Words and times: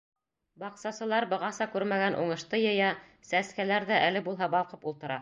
Баҡсасылар 0.63 1.27
бығаса 1.33 1.69
күрмәгән 1.75 2.19
уңышты 2.23 2.63
йыя, 2.65 2.91
сәскәләр 3.33 3.91
ҙә 3.95 4.05
әле 4.11 4.29
булһа 4.31 4.53
балҡып 4.59 4.93
ултыра. 4.95 5.09